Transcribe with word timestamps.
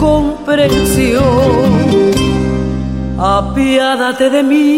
comprensión. 0.00 1.22
Apiádate 3.18 4.30
de 4.30 4.42
mí. 4.42 4.70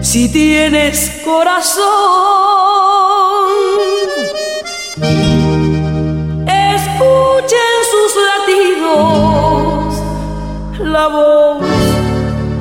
Si 0.00 0.28
tienes 0.32 1.22
corazón, 1.24 1.84
escuchen 6.72 7.76
sus 7.92 8.12
latidos 8.30 9.94
la 10.80 11.06
voz 11.08 11.62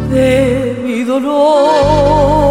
de 0.10 0.82
mi 0.84 1.04
dolor. 1.04 2.43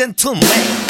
Gentleman. 0.00 0.89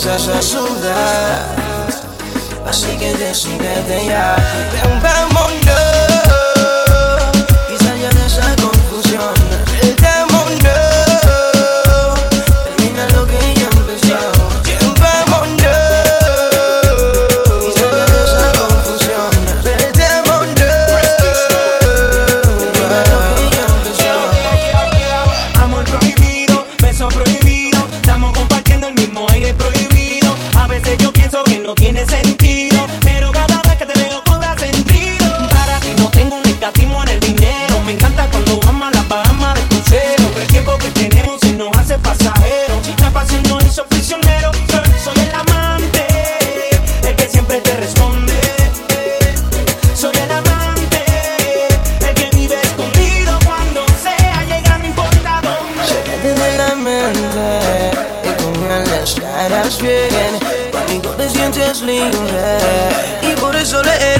sha 0.00 0.39
Era 59.40 59.70
spieghen, 59.70 60.34
ma 60.72 60.80
mi 60.88 61.00
godes 61.00 61.32
niente 61.32 61.74
slinghe, 61.74 62.58
i 63.22 63.32
cuore 63.40 63.64
sole 63.64 63.94
era 63.98 64.19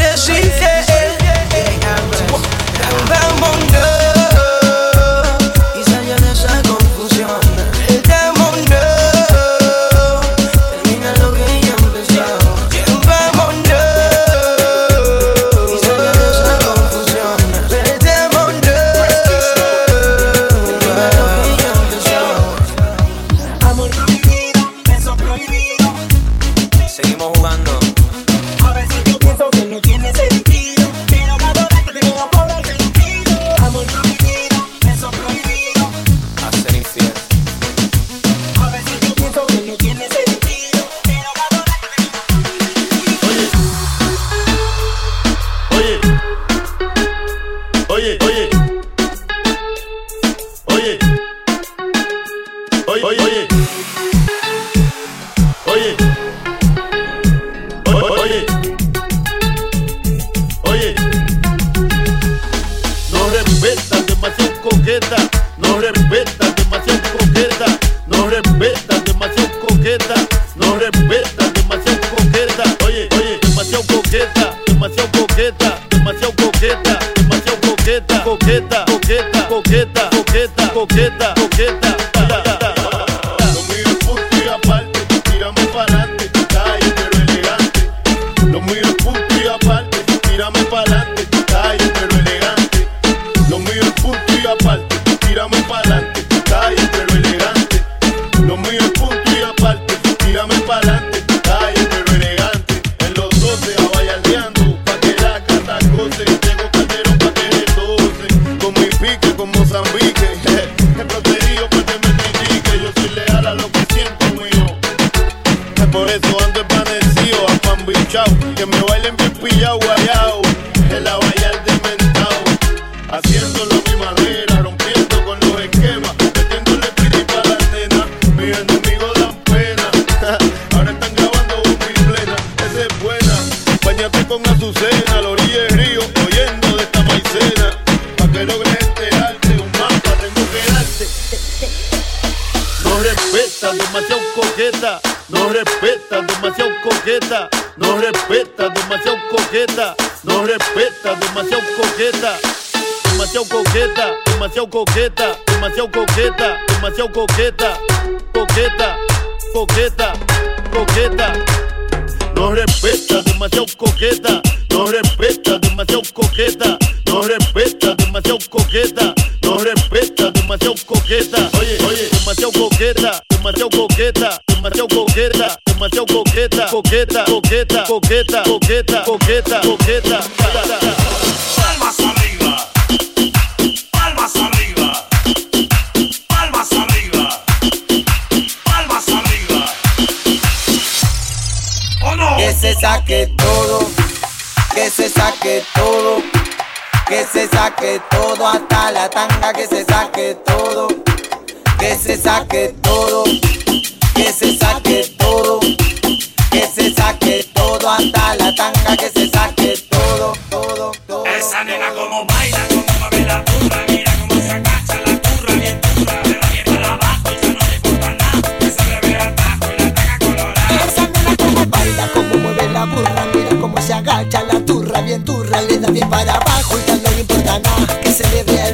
ti 225.92 226.00
para 226.08 226.34
abajo 226.34 226.78
y 226.78 226.88
ya 226.88 226.96
no 226.96 227.10
le 227.10 227.20
importa 227.20 227.58
nada 227.58 228.00
que 228.00 228.12
se 228.12 228.28
le 228.28 228.42
vea 228.44 228.69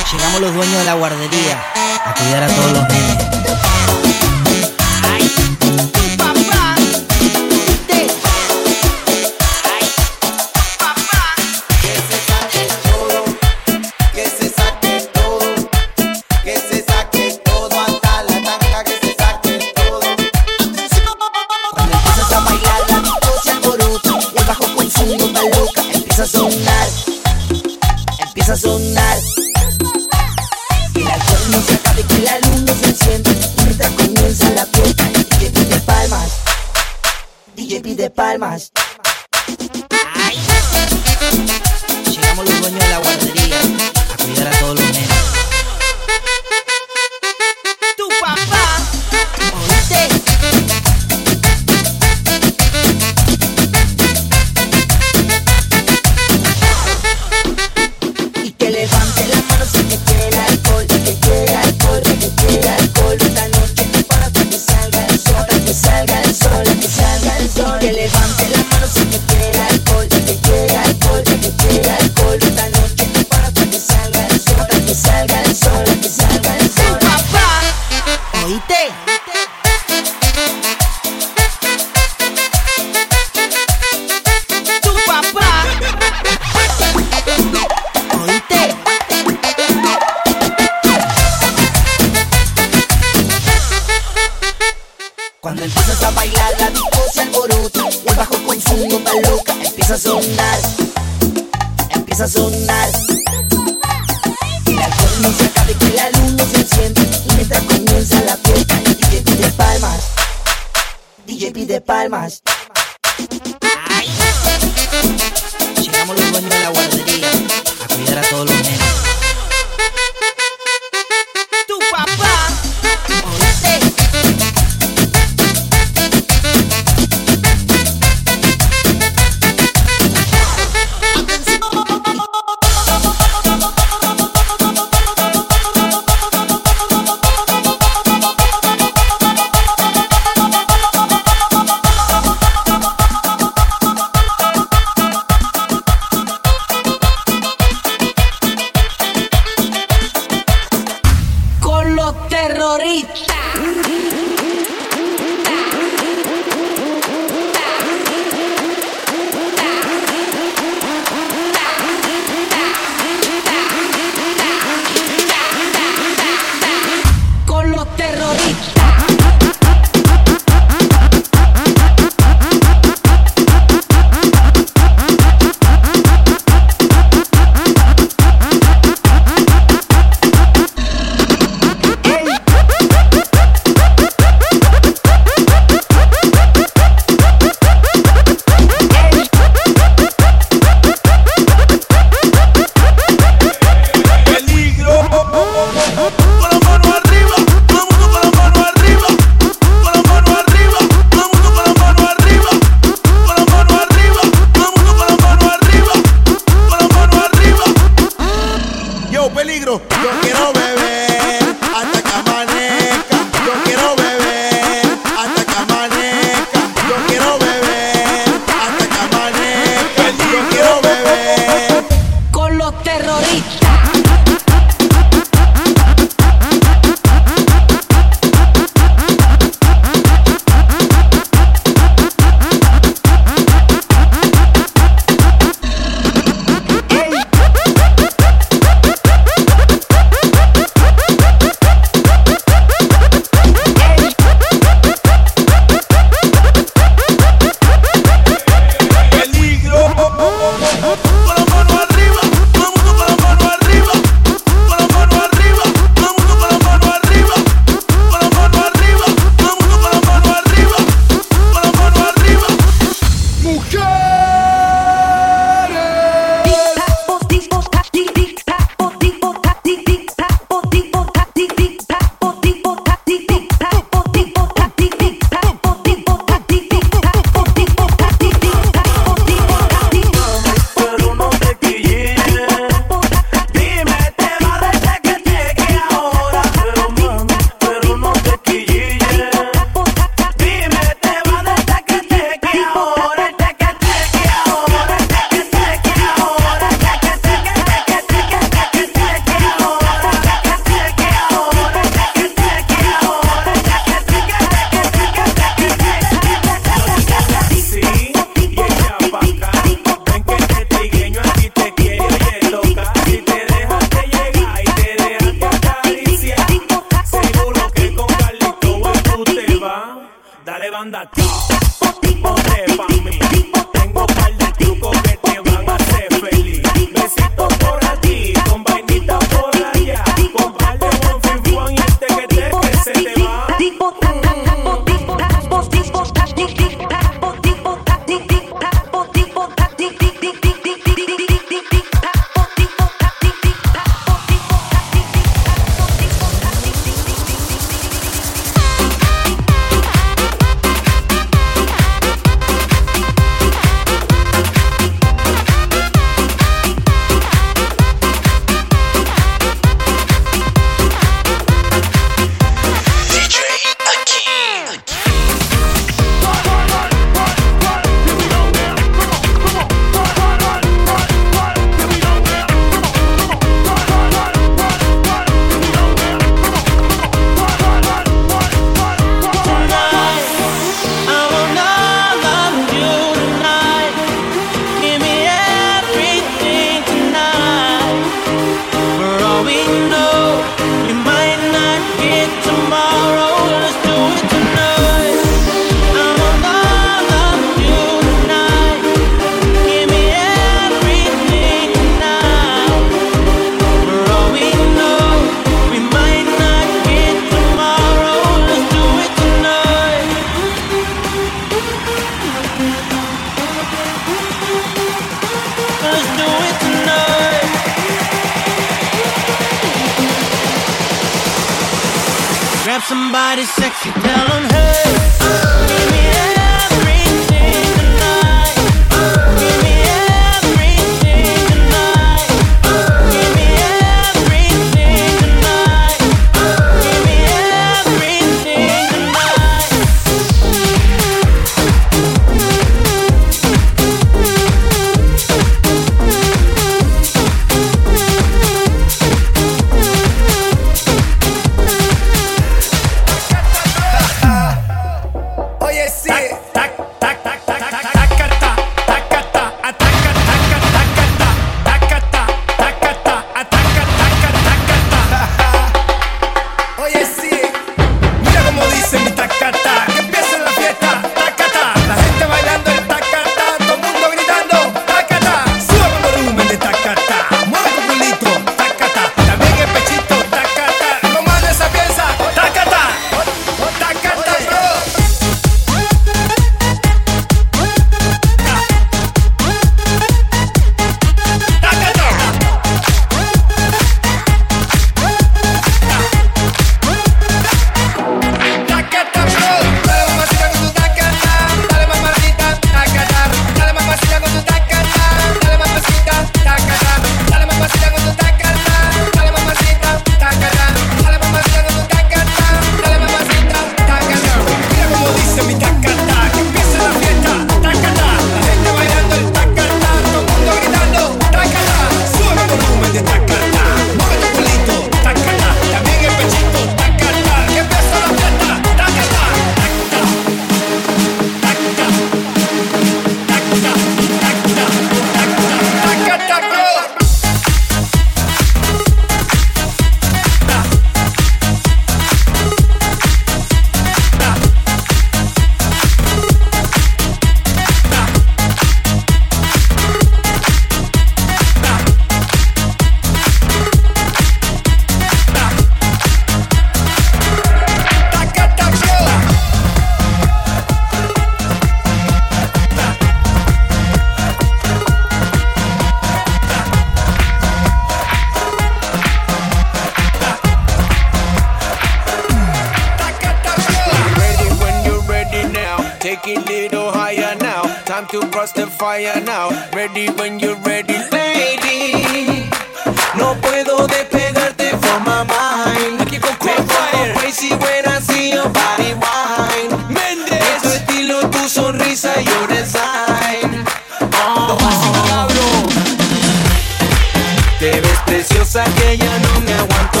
preciosa 598.18 598.64
que 598.74 598.98
ya 598.98 599.18
no 599.20 599.40
me 599.42 599.52
aguanto. 599.54 600.00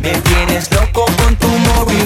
Me 0.00 0.12
tienes 0.22 0.72
loco 0.72 1.04
con 1.18 1.36
tu 1.36 1.48
móvil. 1.48 1.97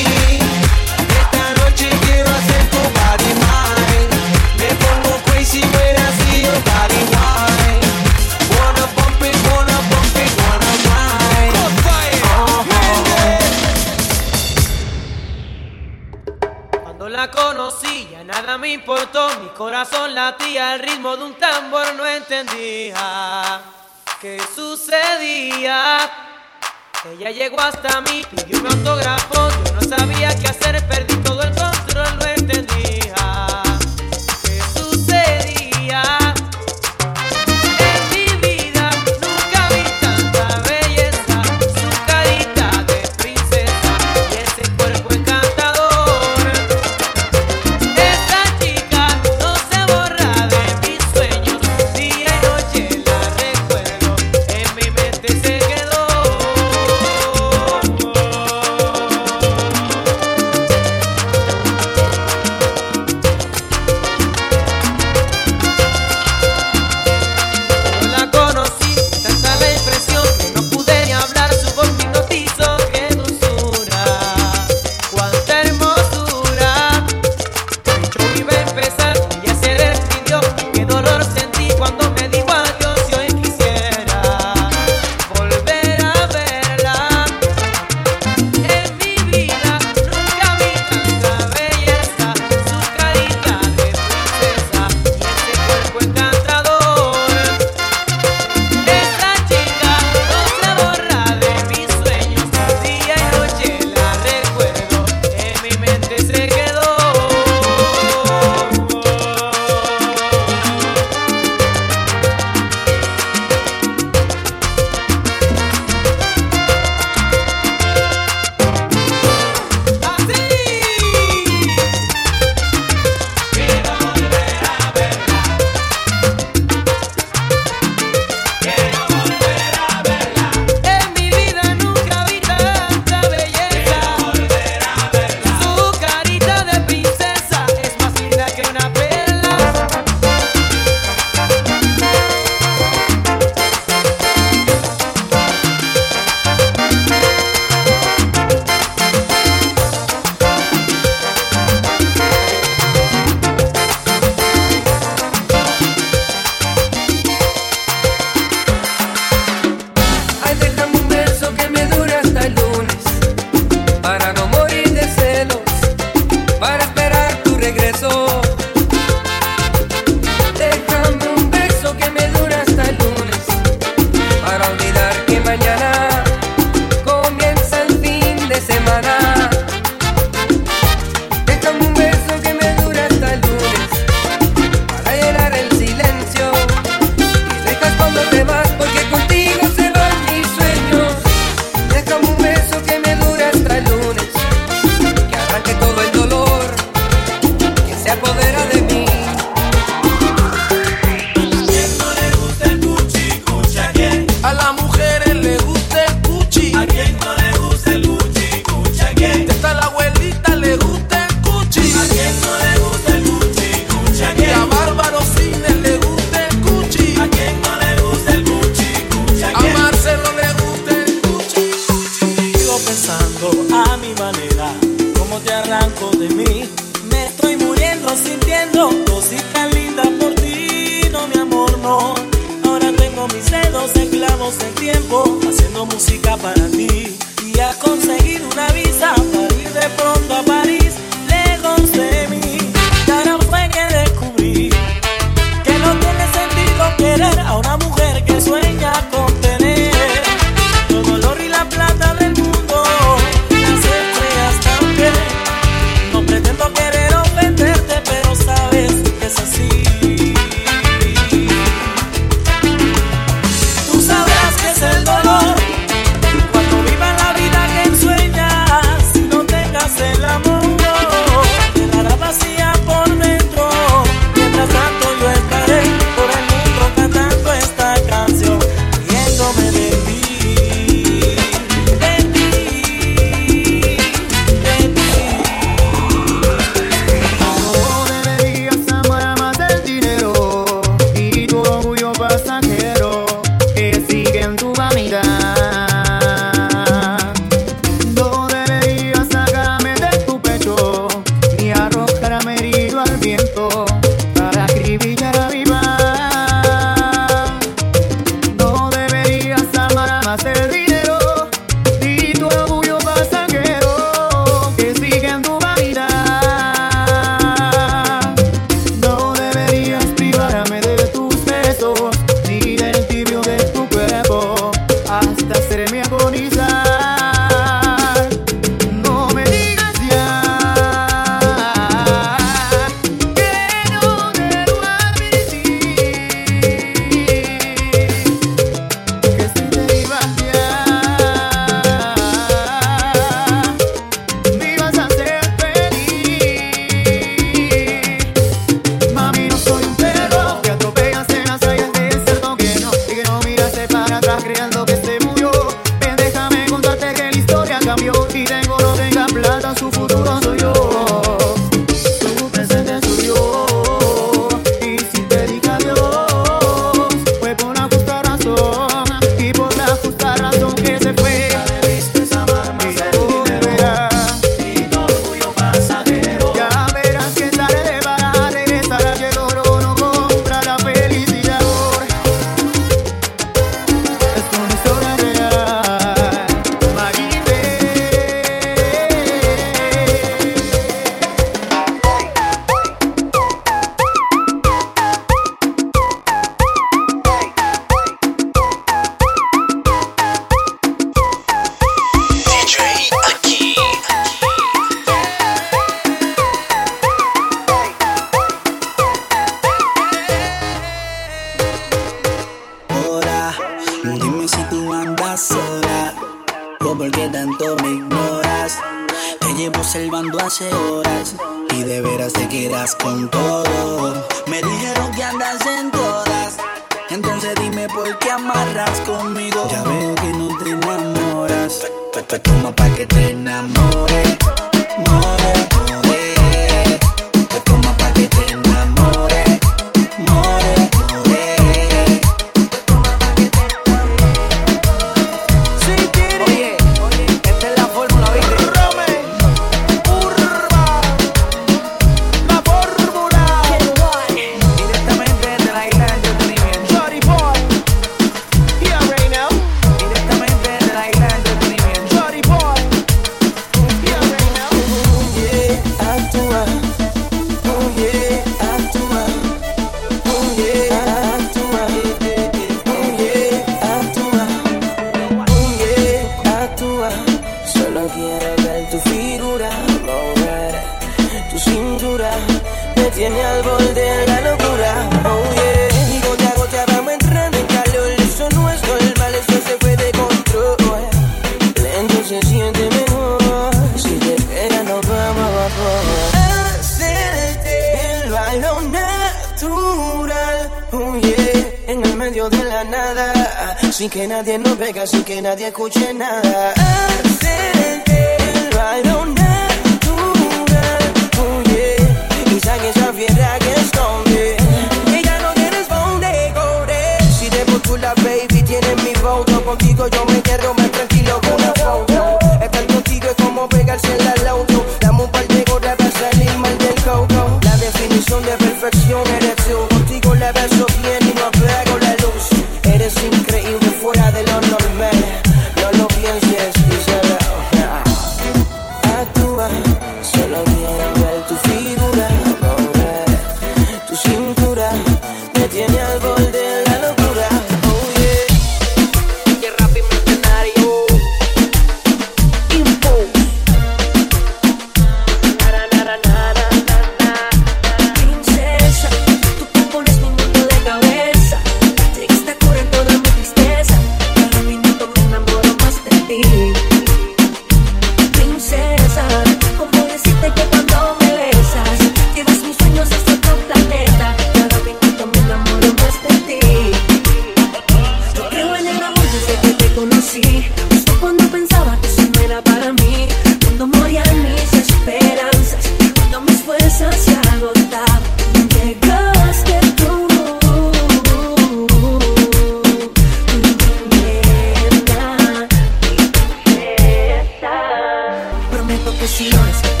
decisiones. 599.21 600.00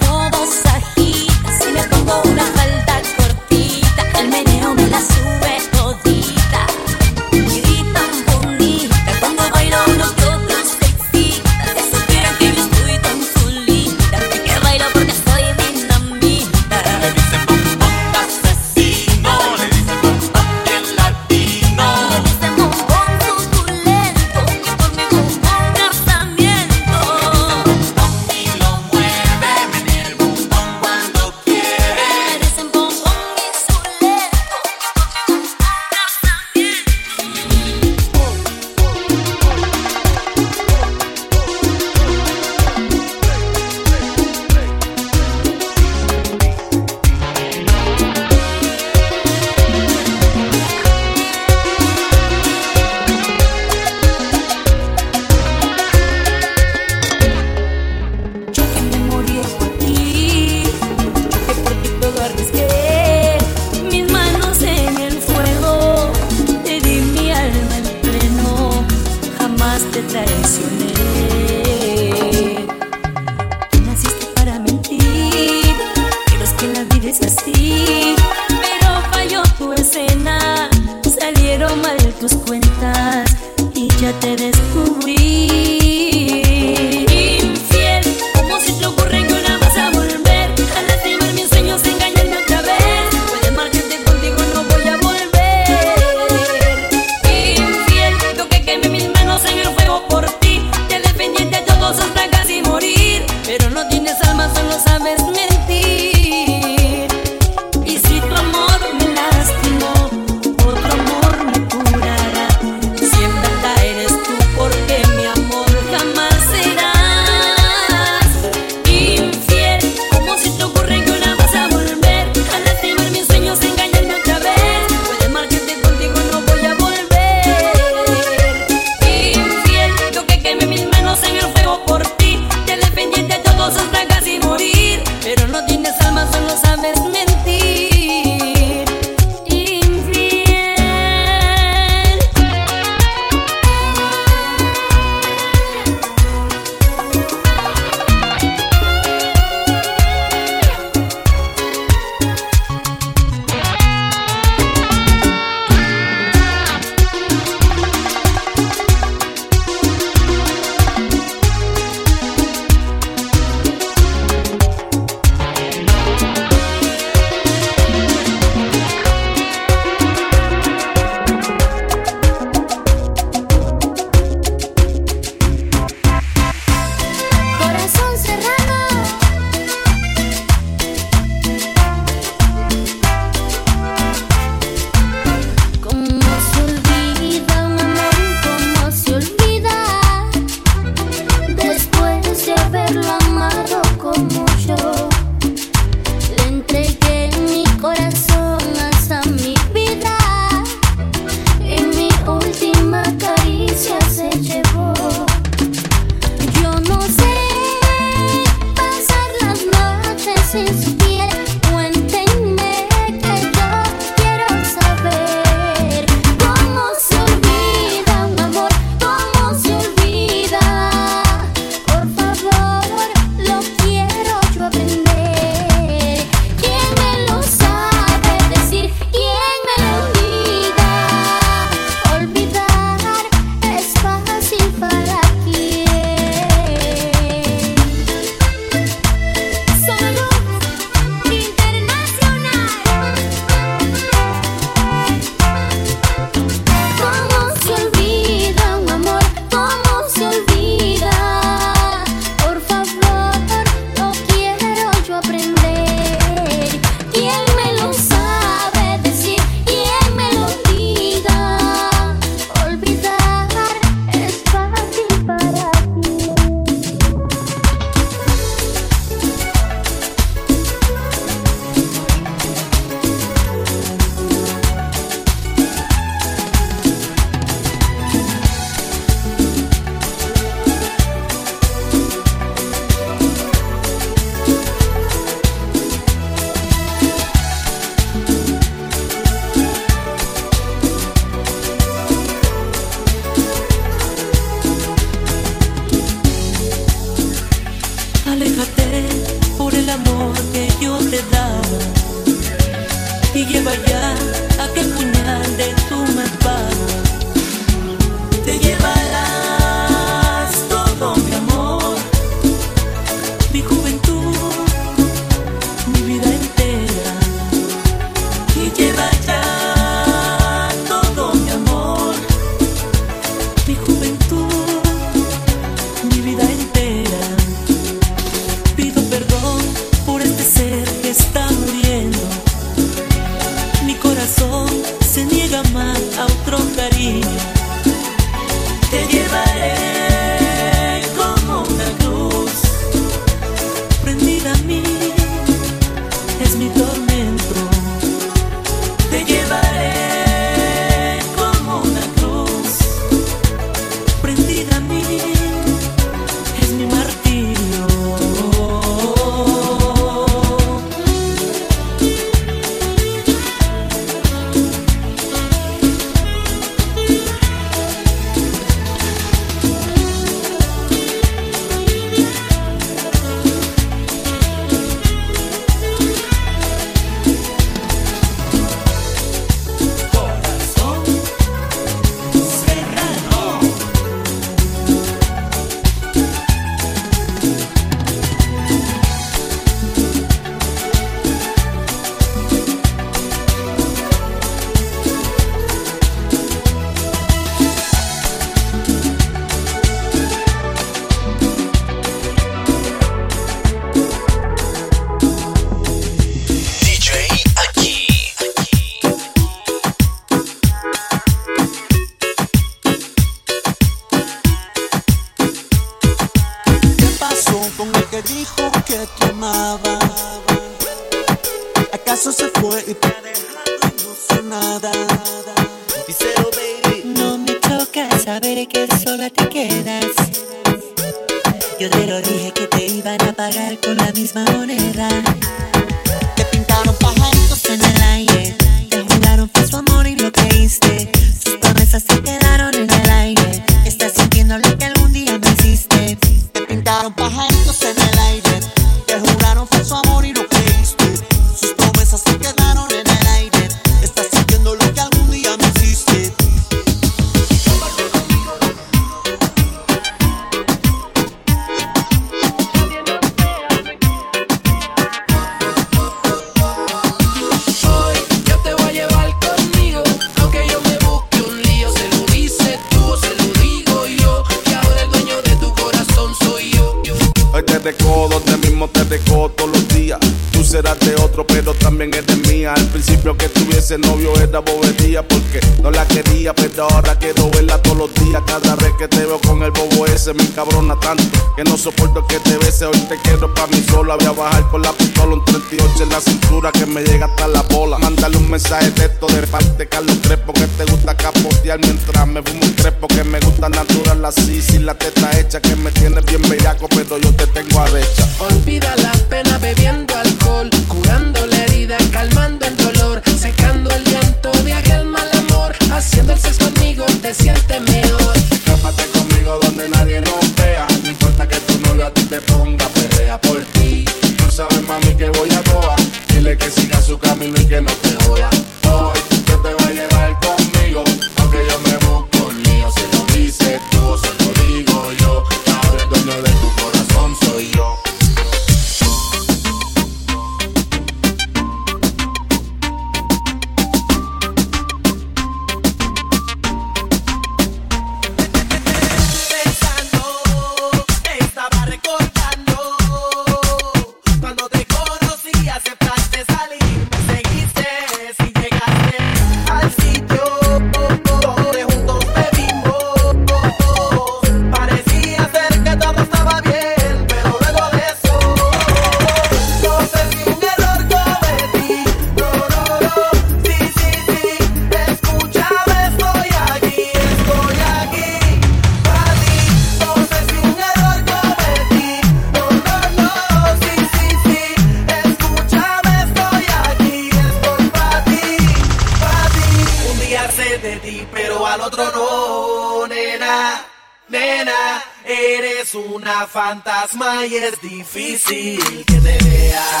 de 590.78 590.96
ti, 590.96 591.26
pero 591.32 591.66
al 591.66 591.80
otro 591.80 592.04
no, 592.12 593.06
nena. 593.06 593.84
Nena, 594.28 595.04
eres 595.24 595.94
una 595.94 596.46
fantasma 596.48 597.46
y 597.46 597.54
es 597.54 597.80
difícil 597.80 599.04
que 599.06 599.20
te 599.20 599.38
vea. 599.44 600.00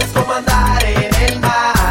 Es 0.00 0.06
como 0.14 0.32
andar 0.32 0.82
en 0.84 1.14
el 1.14 1.40
mar. 1.40 1.83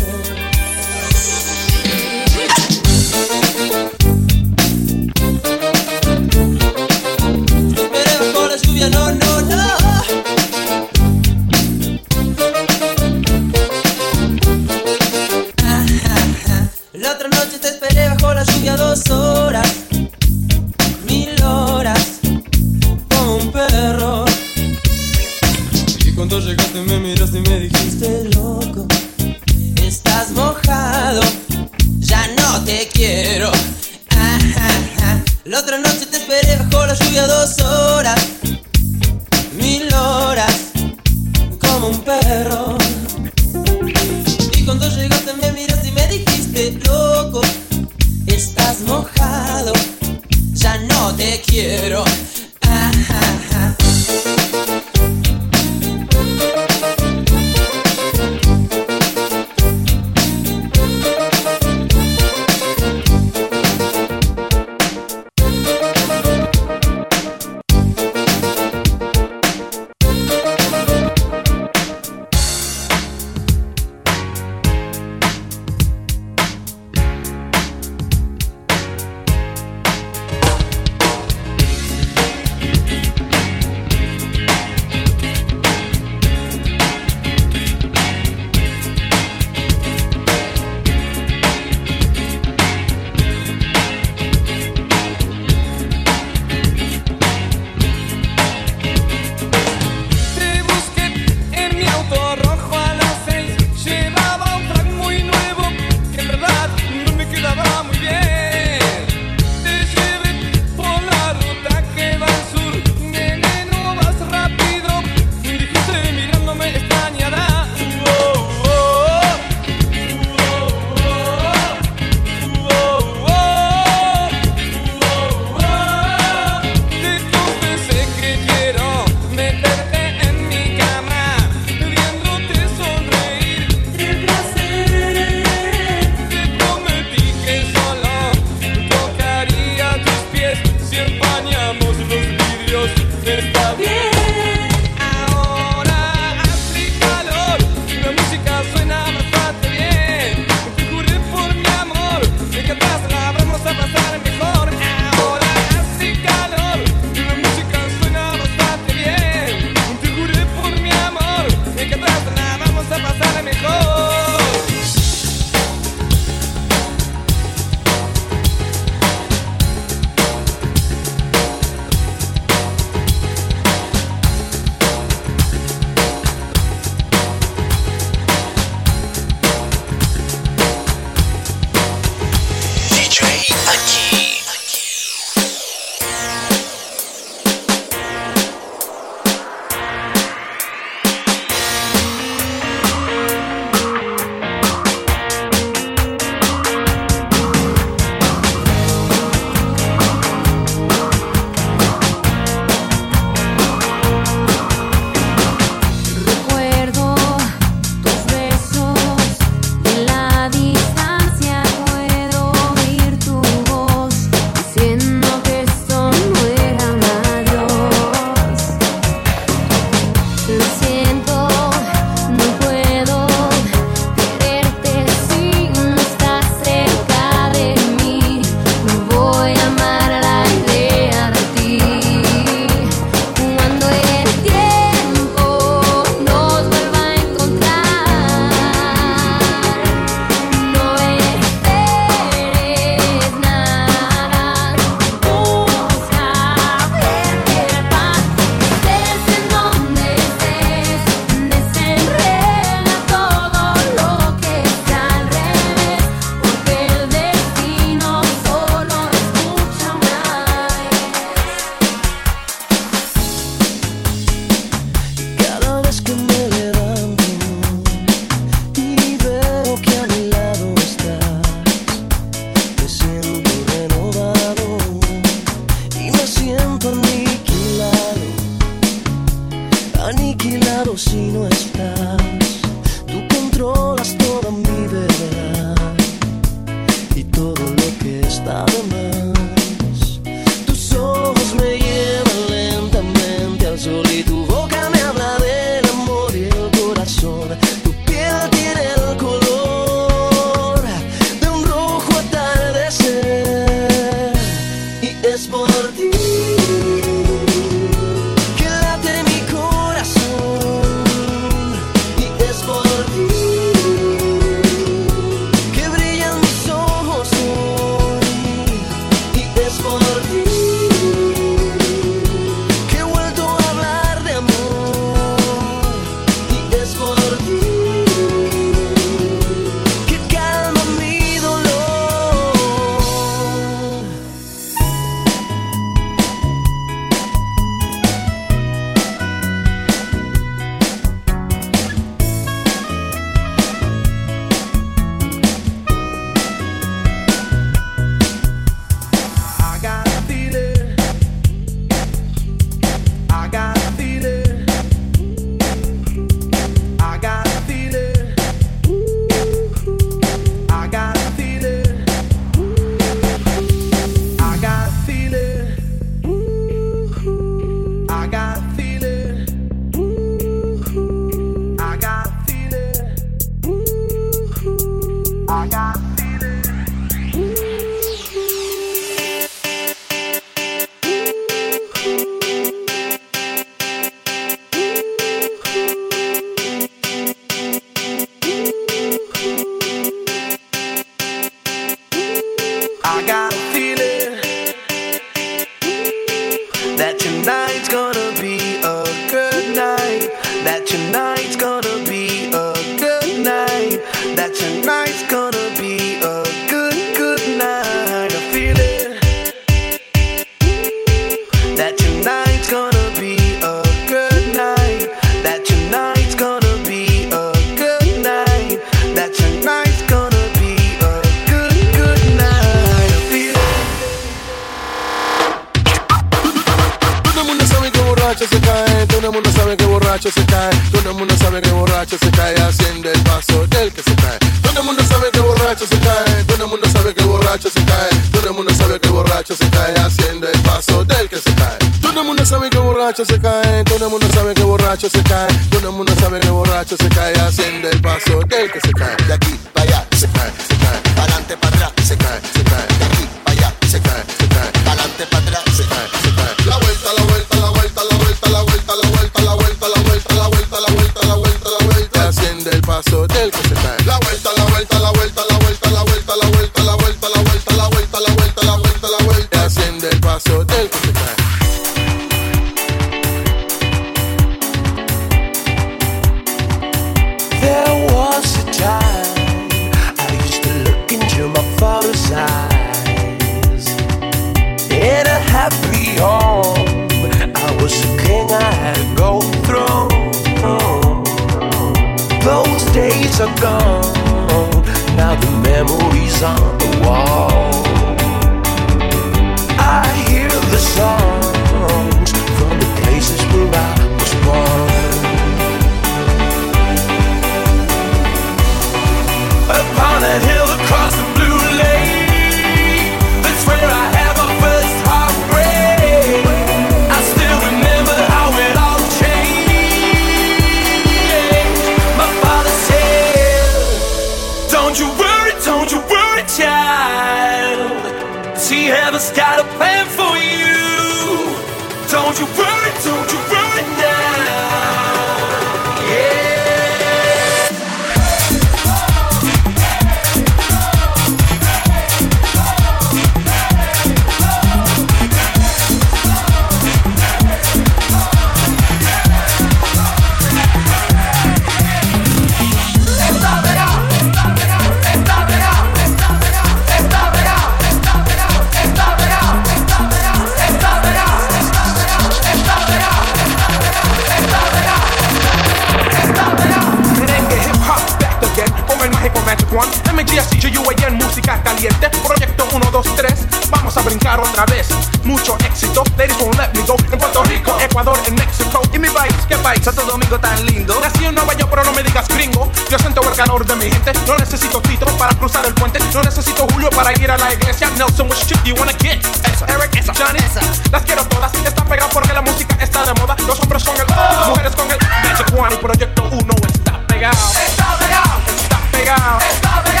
Alegría 570.21 570.43
CGUA 570.43 571.07
en 571.07 571.15
música 571.15 571.59
caliente. 571.63 572.07
Proyecto 572.23 572.67
1, 572.71 572.91
2, 572.91 573.15
3. 573.15 573.33
Vamos 573.71 573.97
a 573.97 574.01
brincar 574.03 574.39
otra 574.39 574.67
vez. 574.67 574.89
Mucho 575.23 575.57
éxito. 575.65 576.03
Ladies 576.15 576.37
won't 576.39 576.59
let 576.59 576.69
me 576.75 576.85
go. 576.85 576.95
En 577.11 577.17
Puerto 577.17 577.43
Rico, 577.45 577.75
Ecuador, 577.81 578.15
en 578.27 578.35
México. 578.35 578.83
Y 578.93 578.99
mi 578.99 579.09
país, 579.09 579.33
qué 579.49 579.57
país, 579.57 579.83
Santo 579.83 580.03
Domingo 580.03 580.39
tan 580.39 580.63
lindo. 580.67 580.93
Nací 581.01 581.25
en 581.25 581.33
Nueva 581.33 581.55
York, 581.55 581.71
pero 581.71 581.83
no 581.85 581.91
me 581.93 582.03
digas 582.03 582.27
gringo. 582.27 582.71
Yo 582.87 582.99
siento 582.99 583.27
el 583.27 583.35
calor 583.35 583.65
de 583.65 583.75
mi 583.77 583.89
gente. 583.89 584.13
No 584.27 584.37
necesito 584.37 584.79
Tito 584.83 585.07
para 585.17 585.33
cruzar 585.33 585.65
el 585.65 585.73
puente. 585.73 585.97
No 586.13 586.21
necesito 586.21 586.67
Julio 586.71 586.91
para 586.91 587.11
ir 587.13 587.31
a 587.31 587.37
la 587.37 587.51
iglesia. 587.51 587.89
Nelson, 587.97 588.29
which 588.29 588.45
chick 588.45 588.63
you 588.63 588.75
wanna 588.75 588.93
get? 588.99 589.25
Esa, 589.51 589.65
Eric, 589.73 589.95
esa, 589.95 590.13
Johnny, 590.13 590.37
esa. 590.37 590.61
Las 590.91 591.01
quiero 591.01 591.25
todas. 591.29 591.51
Está 591.65 591.83
pegado 591.83 592.11
porque 592.11 592.31
la 592.31 592.43
música 592.43 592.77
está 592.79 593.03
de 593.05 593.19
moda. 593.19 593.35
Los 593.47 593.59
hombres 593.59 593.83
con 593.83 593.95
el, 593.97 594.05
oh. 594.15 594.49
mujeres 594.49 594.75
con 594.75 594.85
el. 594.91 594.99
Magic 594.99 595.51
One 595.57 595.73
y 595.73 595.77
Proyecto 595.77 596.23
1 596.31 596.53
está 596.67 597.07
pegado. 597.07 597.37
Está 597.65 597.97
pegado. 597.97 598.39
Está 598.61 598.79
pegado. 598.91 599.39
Está 599.39 599.83
pegado 599.83 600.00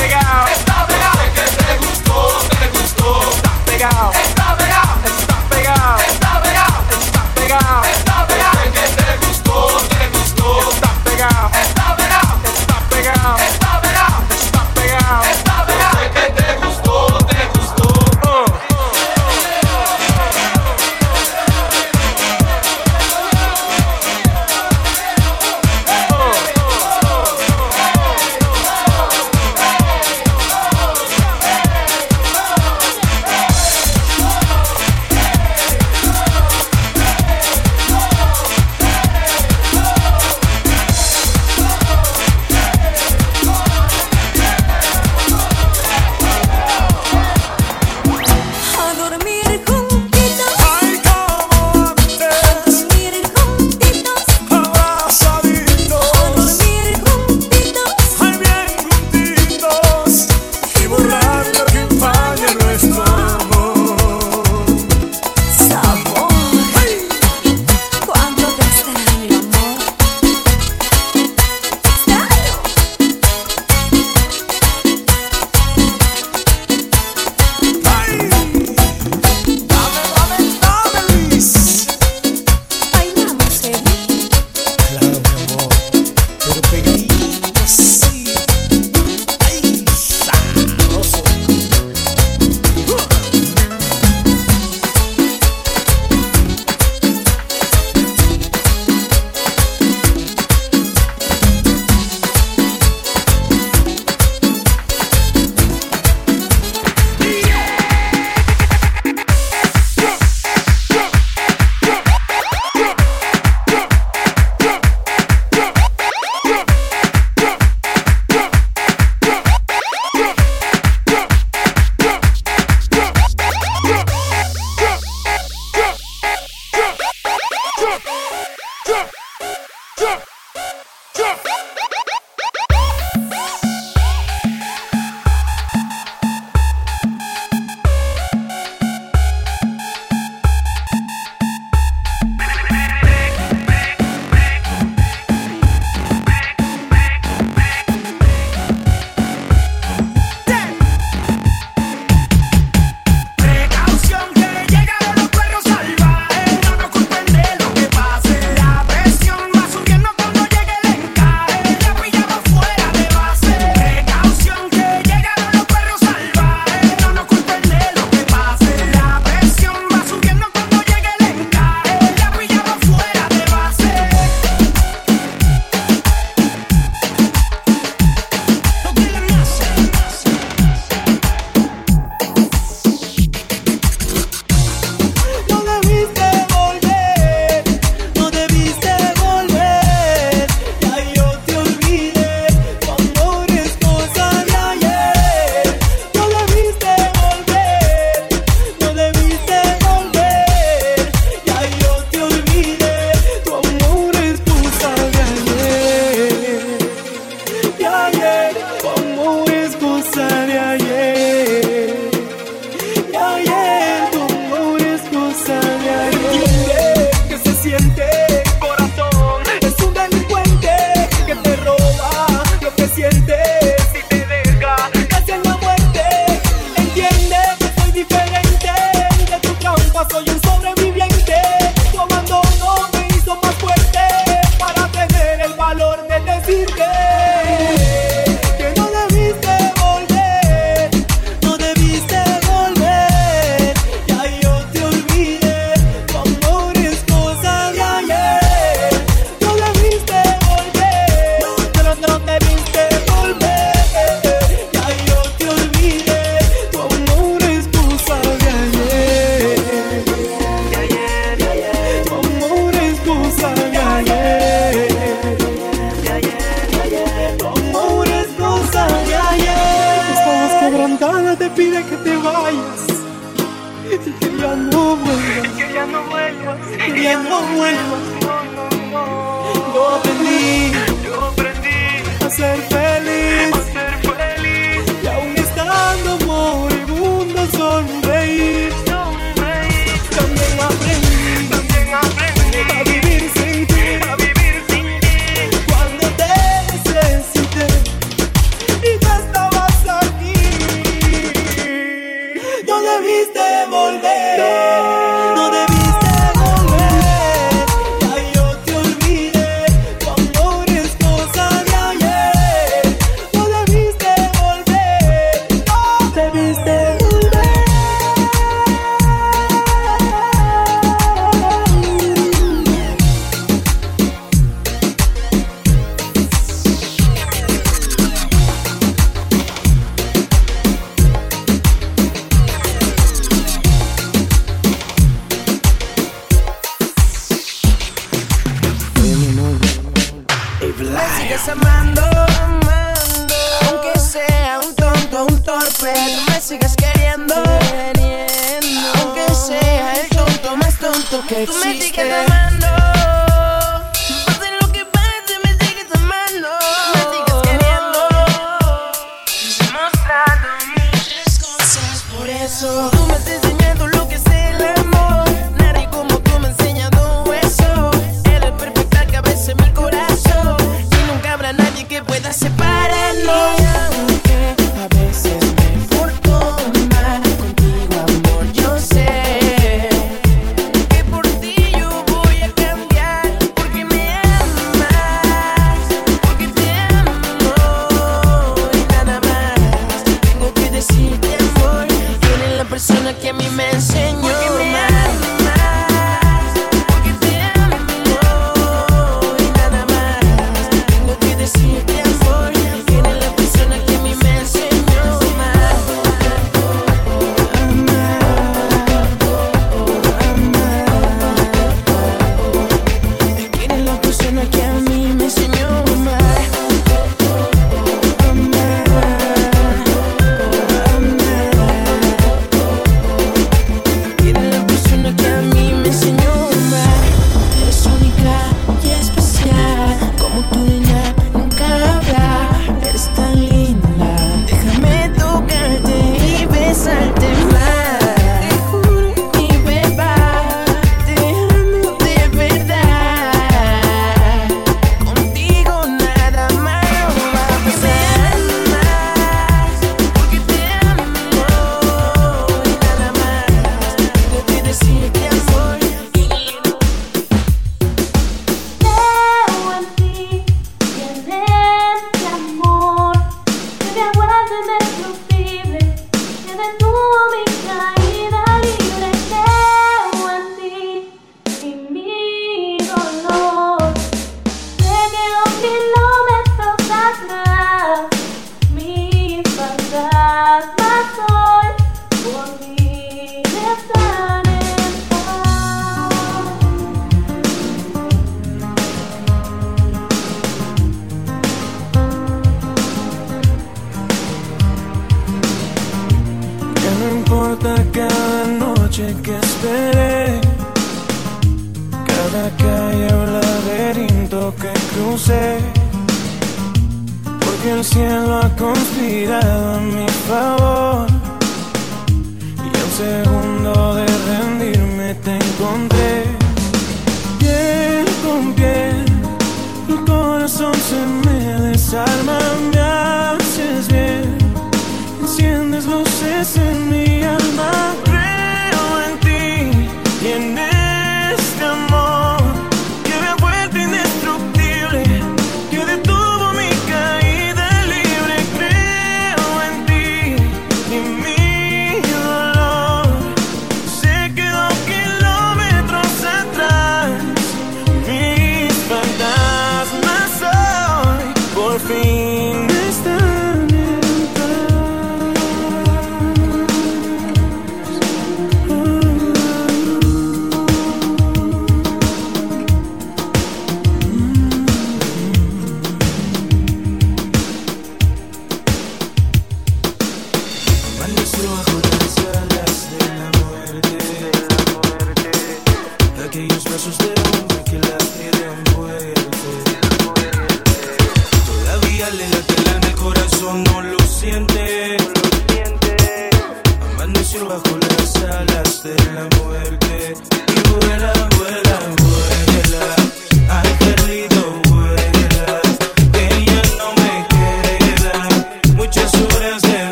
pegado. 0.00 0.46
Está 0.48 0.86
pegado. 0.86 1.18
Que 1.34 1.64
te 1.64 1.78
gustó, 1.78 2.38
te 2.58 2.68
gustó. 2.68 3.30
Está 3.30 3.52
pegado. 3.66 4.12
Está 4.12 4.56
pegado. 4.56 4.69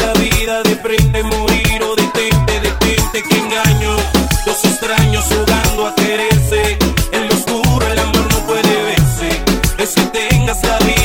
esta 0.00 0.12
vida 0.14 0.62
de 0.62 0.76
frente 0.76 1.22
morir 1.22 1.82
o 1.82 1.94
detente, 1.94 2.60
detente 2.60 3.22
que 3.22 3.36
engaño. 3.36 3.96
Dos 4.46 4.64
extraños 4.64 5.24
jugando 5.24 5.86
a 5.86 5.94
quererse. 5.94 6.78
En 7.12 7.28
lo 7.28 7.34
oscuro 7.34 7.86
el 7.86 7.98
amor 7.98 8.32
no 8.32 8.46
puede 8.46 8.82
verse. 8.82 9.42
Es 9.78 9.94
que 9.94 10.02
tengas 10.02 10.62
la 10.62 10.78
vida. 10.78 10.99